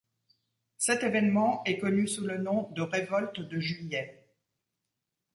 Cet 0.79 1.03
événement 1.03 1.63
est 1.65 1.77
connu 1.77 2.07
sous 2.07 2.25
le 2.25 2.39
nom 2.39 2.71
de 2.71 2.81
révolte 2.81 3.39
de 3.39 3.59
Juillet. 3.59 4.25